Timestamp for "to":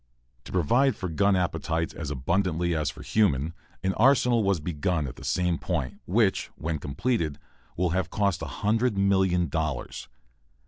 0.45-0.51